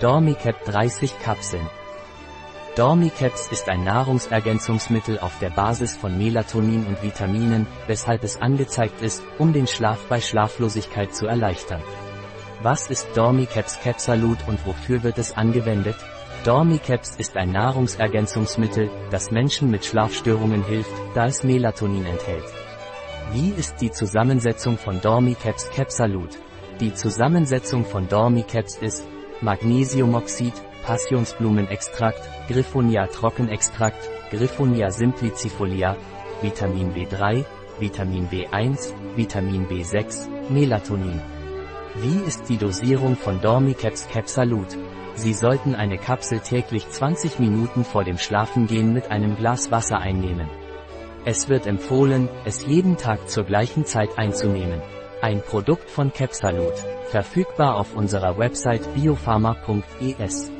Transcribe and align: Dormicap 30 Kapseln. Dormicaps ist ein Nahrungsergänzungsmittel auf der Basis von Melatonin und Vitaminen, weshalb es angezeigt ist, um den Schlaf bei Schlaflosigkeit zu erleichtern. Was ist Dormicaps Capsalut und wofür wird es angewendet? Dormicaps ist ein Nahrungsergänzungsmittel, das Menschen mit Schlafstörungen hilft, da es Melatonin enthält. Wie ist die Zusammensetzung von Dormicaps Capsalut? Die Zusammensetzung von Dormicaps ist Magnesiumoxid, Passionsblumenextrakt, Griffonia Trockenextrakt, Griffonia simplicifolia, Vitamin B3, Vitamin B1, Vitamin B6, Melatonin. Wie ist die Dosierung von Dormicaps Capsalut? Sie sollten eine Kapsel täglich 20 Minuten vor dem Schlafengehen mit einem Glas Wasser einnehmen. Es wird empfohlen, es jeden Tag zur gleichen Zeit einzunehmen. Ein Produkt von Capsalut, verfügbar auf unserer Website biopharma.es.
Dormicap 0.00 0.64
30 0.64 1.20
Kapseln. 1.20 1.68
Dormicaps 2.74 3.48
ist 3.48 3.68
ein 3.68 3.84
Nahrungsergänzungsmittel 3.84 5.18
auf 5.18 5.38
der 5.40 5.50
Basis 5.50 5.94
von 5.94 6.16
Melatonin 6.16 6.86
und 6.86 7.02
Vitaminen, 7.02 7.66
weshalb 7.86 8.24
es 8.24 8.40
angezeigt 8.40 9.02
ist, 9.02 9.22
um 9.36 9.52
den 9.52 9.66
Schlaf 9.66 10.06
bei 10.08 10.22
Schlaflosigkeit 10.22 11.14
zu 11.14 11.26
erleichtern. 11.26 11.82
Was 12.62 12.88
ist 12.88 13.08
Dormicaps 13.14 13.78
Capsalut 13.80 14.38
und 14.46 14.64
wofür 14.64 15.02
wird 15.02 15.18
es 15.18 15.36
angewendet? 15.36 15.96
Dormicaps 16.44 17.16
ist 17.16 17.36
ein 17.36 17.52
Nahrungsergänzungsmittel, 17.52 18.90
das 19.10 19.30
Menschen 19.30 19.70
mit 19.70 19.84
Schlafstörungen 19.84 20.64
hilft, 20.64 20.94
da 21.14 21.26
es 21.26 21.44
Melatonin 21.44 22.06
enthält. 22.06 22.50
Wie 23.32 23.50
ist 23.50 23.82
die 23.82 23.90
Zusammensetzung 23.90 24.78
von 24.78 25.02
Dormicaps 25.02 25.68
Capsalut? 25.72 26.38
Die 26.80 26.94
Zusammensetzung 26.94 27.84
von 27.84 28.08
Dormicaps 28.08 28.78
ist 28.78 29.04
Magnesiumoxid, 29.42 30.52
Passionsblumenextrakt, 30.84 32.20
Griffonia 32.48 33.06
Trockenextrakt, 33.06 34.08
Griffonia 34.30 34.90
simplicifolia, 34.90 35.96
Vitamin 36.42 36.92
B3, 36.92 37.44
Vitamin 37.78 38.28
B1, 38.28 38.92
Vitamin 39.16 39.66
B6, 39.66 40.28
Melatonin. 40.50 41.20
Wie 41.96 42.20
ist 42.26 42.48
die 42.48 42.58
Dosierung 42.58 43.16
von 43.16 43.40
Dormicaps 43.40 44.08
Capsalut? 44.08 44.76
Sie 45.14 45.32
sollten 45.32 45.74
eine 45.74 45.98
Kapsel 45.98 46.40
täglich 46.40 46.88
20 46.88 47.38
Minuten 47.38 47.84
vor 47.84 48.04
dem 48.04 48.18
Schlafengehen 48.18 48.92
mit 48.92 49.10
einem 49.10 49.36
Glas 49.36 49.70
Wasser 49.70 49.98
einnehmen. 49.98 50.48
Es 51.24 51.48
wird 51.48 51.66
empfohlen, 51.66 52.28
es 52.44 52.66
jeden 52.66 52.96
Tag 52.96 53.28
zur 53.28 53.44
gleichen 53.44 53.84
Zeit 53.84 54.18
einzunehmen. 54.18 54.80
Ein 55.22 55.42
Produkt 55.42 55.90
von 55.90 56.14
Capsalut, 56.14 56.72
verfügbar 57.10 57.76
auf 57.76 57.94
unserer 57.94 58.38
Website 58.38 58.94
biopharma.es. 58.94 60.50